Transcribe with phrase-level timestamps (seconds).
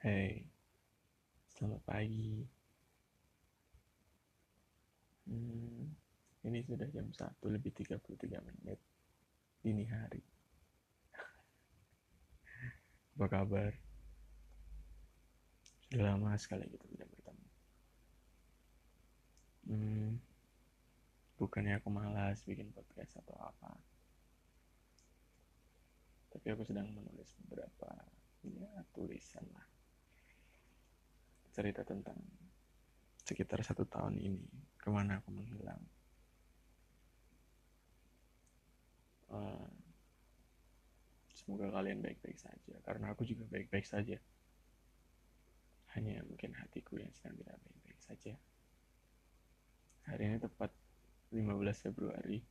[0.00, 0.48] Hey,
[1.52, 2.40] selamat pagi.
[5.28, 5.92] Hmm,
[6.40, 8.80] ini sudah jam 1 lebih 33 menit
[9.60, 10.24] dini hari.
[13.12, 13.76] Apa kabar?
[15.68, 17.48] Sudah lama sekali kita tidak bertemu.
[19.68, 20.16] Hmm,
[21.36, 23.76] bukannya aku malas bikin podcast atau apa.
[26.32, 28.08] Tapi aku sedang menulis beberapa
[28.48, 29.69] ya, tulisan lah
[31.50, 32.16] cerita tentang
[33.26, 35.82] sekitar satu tahun ini ke mana aku menghilang.
[39.30, 39.70] Uh,
[41.30, 44.18] semoga kalian baik-baik saja karena aku juga baik-baik saja.
[45.94, 48.34] Hanya mungkin hatiku yang sedang tidak baik-baik saja.
[50.10, 50.70] Hari ini tepat
[51.30, 52.42] 15 Februari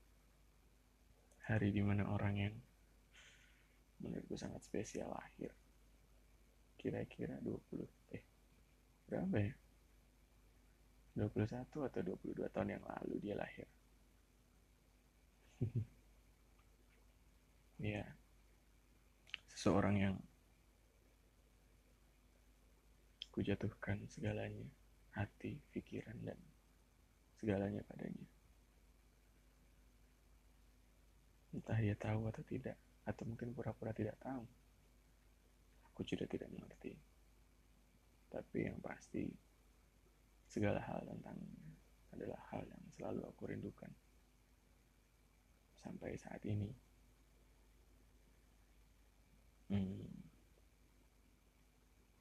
[1.50, 2.56] hari di mana orang yang
[4.00, 5.52] menurutku sangat spesial lahir.
[6.80, 8.29] Kira-kira 20 eh
[9.10, 9.54] berapa ya?
[11.18, 13.68] 21 atau 22 tahun yang lalu dia lahir.
[17.80, 18.04] Ya
[19.60, 20.16] seseorang yang
[23.32, 24.68] kujatuhkan segalanya
[25.16, 26.40] hati, pikiran dan
[27.40, 28.28] segalanya padanya.
[31.56, 32.76] Entah dia tahu atau tidak
[33.08, 34.44] atau mungkin pura-pura tidak tahu.
[35.92, 36.96] Aku juga tidak mengerti
[38.30, 39.26] tapi yang pasti
[40.46, 41.70] segala hal tentangnya
[42.14, 43.92] adalah hal yang selalu aku rindukan
[45.82, 46.70] sampai saat ini.
[49.70, 50.02] Hmm,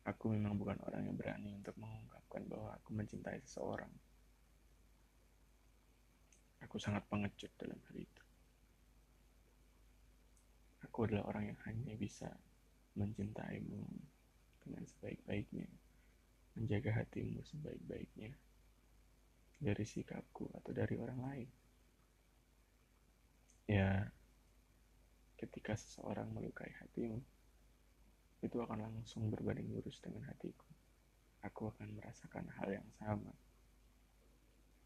[0.05, 3.92] aku memang bukan orang yang berani untuk mengungkapkan bahwa aku mencintai seseorang.
[6.69, 8.25] Aku sangat pengecut dalam hal itu.
[10.84, 12.29] Aku adalah orang yang hanya bisa
[12.92, 13.81] mencintaimu
[14.61, 15.70] dengan sebaik-baiknya
[16.59, 18.34] menjaga hatimu sebaik-baiknya
[19.59, 21.48] dari sikapku atau dari orang lain.
[23.69, 24.11] Ya,
[25.39, 27.20] ketika seseorang melukai hatimu,
[28.42, 30.67] itu akan langsung berbanding lurus dengan hatiku.
[31.46, 33.35] Aku akan merasakan hal yang sama.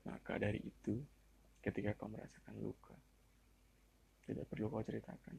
[0.09, 1.01] Maka dari itu,
[1.63, 2.97] ketika kau merasakan luka,
[4.27, 5.37] tidak perlu kau ceritakan.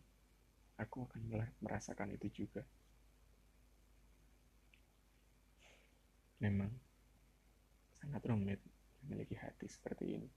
[0.82, 1.22] Aku akan
[1.62, 2.66] merasakan itu juga.
[6.44, 6.68] Memang
[7.96, 8.60] sangat rumit
[9.00, 10.30] memiliki hati seperti ini.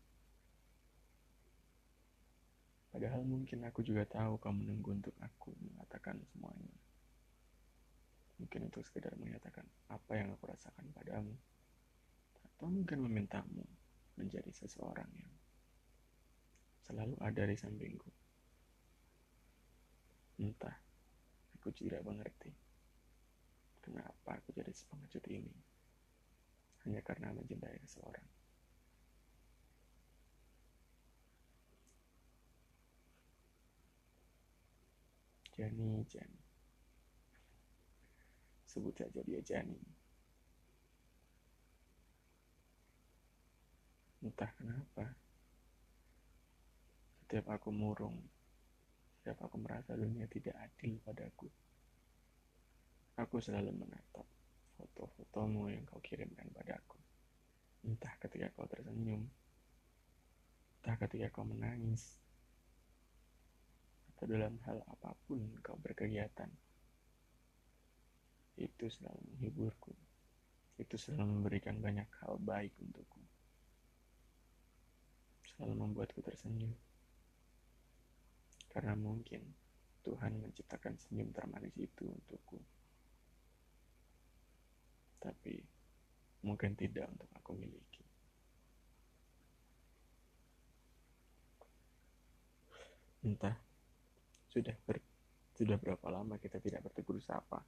[2.94, 6.78] Padahal mungkin aku juga tahu kau menunggu untuk aku mengatakan semuanya.
[8.39, 11.34] Mungkin untuk sekedar menyatakan apa yang aku rasakan padamu.
[12.55, 13.66] Atau mungkin memintamu
[14.15, 15.34] menjadi seseorang yang
[16.87, 18.09] selalu ada di sampingku.
[20.39, 20.78] Entah,
[21.59, 22.55] aku tidak mengerti
[23.87, 25.66] kenapa aku jadi sepengecut ini
[26.87, 28.23] hanya karena mencintai seseorang.
[35.59, 36.41] Jani, Jani.
[38.71, 39.83] Sebut saja dia Jani.
[44.23, 45.11] Entah kenapa.
[47.27, 48.23] Setiap aku murung,
[49.19, 51.51] setiap aku merasa dunia tidak adil padaku,
[53.19, 54.36] aku selalu menatap
[54.77, 57.01] foto-fotomu yang kau kirimkan padaku.
[57.89, 59.25] Entah ketika kau tersenyum,
[60.81, 62.21] entah ketika kau menangis,
[64.13, 66.49] atau dalam hal apa pun kau berkegiatan.
[68.57, 69.93] Itu selalu menghiburku.
[70.81, 73.21] Itu selalu memberikan banyak hal baik untukku.
[75.53, 76.73] Selalu membuatku tersenyum.
[78.73, 79.45] Karena mungkin
[80.05, 82.61] Tuhan menciptakan senyum termanis itu untukku
[85.27, 85.59] tapi
[86.47, 88.07] mungkin tidak untuk aku miliki.
[93.27, 93.59] Entah,
[94.47, 95.03] sudah ber,
[95.59, 97.59] sudah berapa lama kita tidak bertegur sapa.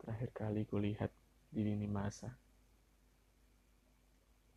[0.00, 1.12] Terakhir kali kulihat
[1.52, 2.32] di dini masa,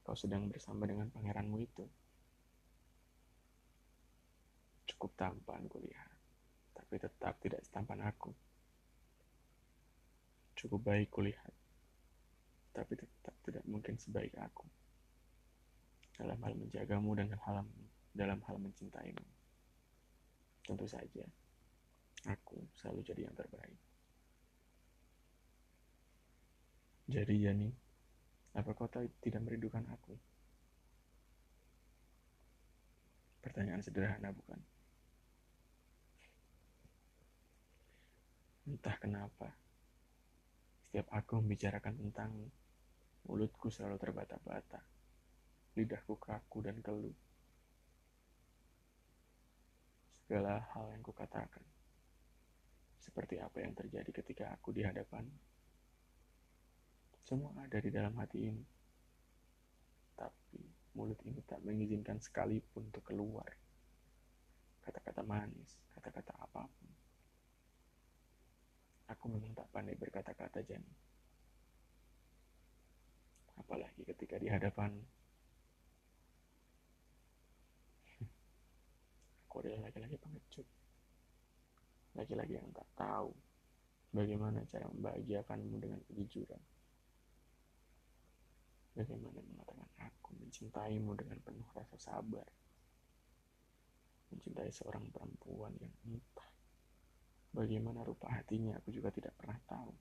[0.07, 1.83] kau sedang bersama dengan pangeranmu itu.
[4.87, 6.15] Cukup tampan kulihat,
[6.71, 8.31] tapi tetap tidak setampan aku
[10.63, 11.51] cukup baik kulihat,
[12.71, 14.63] tapi tetap tidak mungkin sebaik aku
[16.15, 17.67] dalam hal menjagamu dan hal
[18.15, 19.25] dalam hal mencintaimu.
[20.63, 21.27] Tentu saja,
[22.31, 23.75] aku selalu jadi yang terbaik.
[27.03, 27.67] Jadi Jani,
[28.55, 30.15] apa kau tidak merindukan aku?
[33.43, 34.55] Pertanyaan sederhana bukan?
[38.63, 39.51] Entah kenapa,
[40.93, 42.53] setiap aku membicarakan tentang
[43.25, 44.77] mulutku selalu terbata-bata,
[45.73, 47.17] lidahku kaku dan keluh.
[50.21, 51.65] Segala hal yang kukatakan,
[53.01, 55.25] seperti apa yang terjadi ketika aku di hadapan.
[57.25, 58.65] Semua ada di dalam hati ini.
[60.13, 60.61] Tapi
[60.93, 63.49] mulut ini tak mengizinkan sekalipun untuk keluar.
[64.85, 67.02] Kata-kata manis, kata-kata apa pun.
[69.13, 70.81] Aku memang tak pandai berkata-kata, Jan.
[73.61, 74.97] Apalagi ketika di hadapan
[79.45, 80.65] aku adalah laki-laki pengecut.
[82.17, 83.29] Laki-laki yang tak tahu
[84.09, 86.61] bagaimana cara membahagiakanmu dengan kejujuran.
[88.97, 92.45] Bagaimana mengatakan aku mencintaimu dengan penuh rasa sabar.
[94.33, 96.52] Mencintai seorang perempuan yang entah
[97.53, 99.93] bagaimana rupa hatinya aku juga tidak pernah tahu.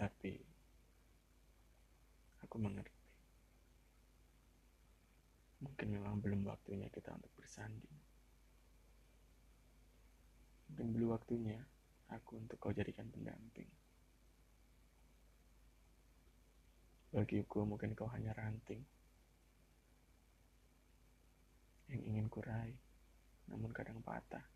[0.00, 0.32] Tapi
[2.40, 2.96] aku mengerti.
[5.58, 7.98] Mungkin memang belum waktunya kita untuk bersanding.
[10.70, 11.58] Mungkin belum waktunya
[12.08, 13.68] aku untuk kau jadikan pendamping.
[17.12, 18.86] Bagiku mungkin kau hanya ranting
[22.38, 22.70] kurai,
[23.50, 24.46] namun kadang patah.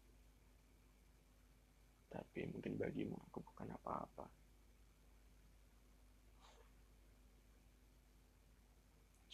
[2.07, 4.31] Tapi mungkin bagimu aku bukan apa-apa.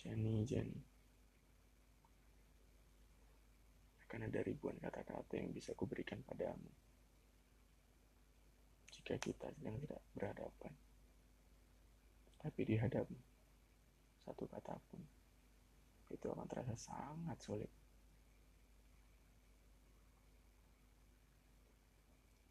[0.00, 0.81] Jenny, Jenny.
[4.09, 6.73] Akan ada ribuan kata-kata yang bisa kuberikan padamu.
[8.89, 10.73] Jika kita sedang tidak berhadapan.
[12.41, 13.21] Tapi di hadapmu,
[14.25, 15.03] satu kata pun,
[16.09, 17.88] itu akan terasa sangat sulit.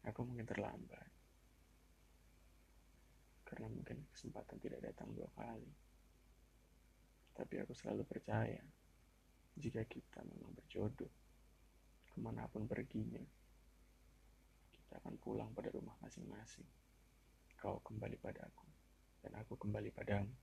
[0.08, 1.10] Aku mungkin terlambat.
[3.44, 5.68] Karena mungkin kesempatan tidak datang dua kali.
[7.36, 8.60] Tapi aku selalu percaya,
[9.54, 11.12] jika kita memang berjodoh,
[12.08, 13.22] ke mana pun perginya,
[14.74, 16.66] kita akan pulang pada rumah masing-masing.
[17.58, 18.66] Kau kembali padaku
[19.22, 20.34] dan aku kembali padamu.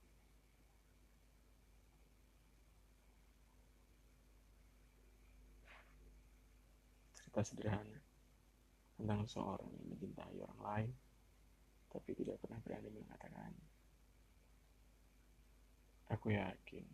[7.16, 8.05] Cerita sederhana
[8.96, 10.92] tentang seorang yang mencintai orang lain,
[11.92, 13.68] tapi tidak pernah berani mengatakannya.
[16.16, 16.86] Aku yakin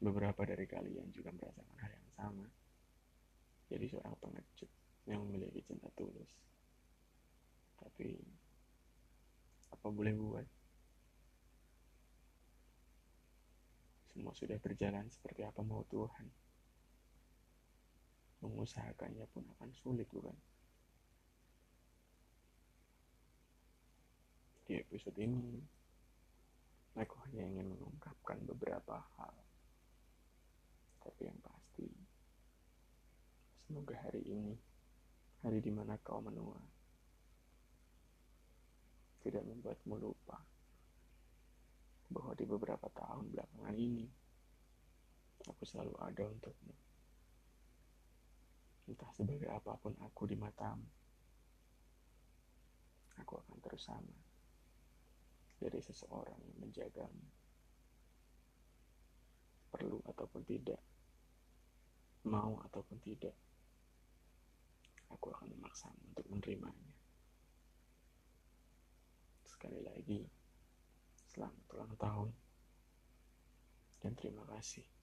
[0.00, 2.46] beberapa dari kalian juga merasakan hal yang sama.
[3.66, 4.70] Jadi seorang pengecut
[5.10, 6.30] yang memiliki cinta tulus.
[7.76, 8.14] Tapi
[9.74, 10.46] apa boleh buat?
[14.14, 16.30] Semua sudah berjalan seperti apa mau Tuhan.
[18.40, 20.32] Mengusahakannya pun akan sulit, bukan?
[24.66, 25.62] Di episode ini,
[26.98, 29.30] aku hanya ingin mengungkapkan beberapa hal.
[31.06, 31.86] Tapi yang pasti,
[33.62, 34.58] semoga hari ini,
[35.46, 36.58] hari di mana kau menua,
[39.22, 40.42] tidak membuatmu lupa
[42.10, 44.02] bahwa di beberapa tahun belakangan ini
[45.46, 46.74] aku selalu ada untukmu.
[48.90, 50.90] Entah sebagai apa pun aku di matamu,
[53.14, 54.25] aku akan terus sama
[55.60, 57.26] dari seseorang yang menjagamu.
[59.72, 60.80] Perlu ataupun tidak,
[62.28, 63.36] mau ataupun tidak,
[65.12, 66.92] aku akan memaksamu untuk menerimanya.
[69.44, 70.24] Sekali lagi,
[71.36, 72.32] Selamat ulang tahun
[74.00, 74.95] dan terima kasih.